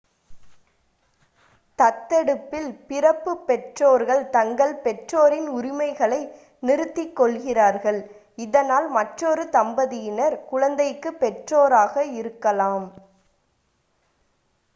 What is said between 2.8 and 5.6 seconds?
பிறப்பு பெற்றோர்கள் தங்கள் பெற்றோரின்